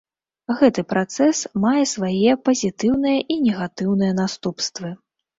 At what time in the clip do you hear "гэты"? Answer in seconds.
0.59-0.83